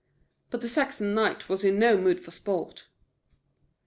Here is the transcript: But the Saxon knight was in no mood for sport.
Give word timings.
But 0.49 0.61
the 0.61 0.67
Saxon 0.67 1.13
knight 1.13 1.47
was 1.47 1.63
in 1.63 1.77
no 1.77 1.95
mood 1.95 2.19
for 2.19 2.31
sport. 2.31 2.87